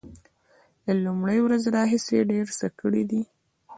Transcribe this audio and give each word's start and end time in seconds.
له 0.85 0.93
لومړۍ 1.05 1.39
ورځې 1.43 1.69
راهیسې 1.77 2.17
ډیر 2.31 2.47
څه 2.57 2.67
کړي 2.79 3.03
دي 3.09 3.21